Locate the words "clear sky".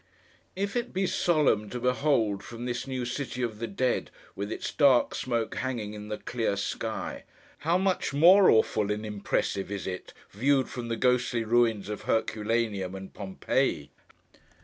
6.17-7.23